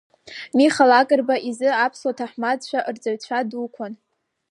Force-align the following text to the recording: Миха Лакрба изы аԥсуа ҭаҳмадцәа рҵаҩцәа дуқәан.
Миха 0.57 0.85
Лакрба 0.91 1.35
изы 1.49 1.69
аԥсуа 1.85 2.17
ҭаҳмадцәа 2.17 2.79
рҵаҩцәа 2.93 3.39
дуқәан. 3.49 3.93